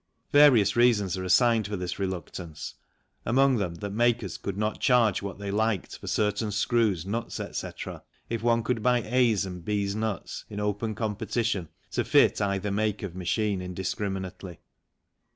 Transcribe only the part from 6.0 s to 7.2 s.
certain screws,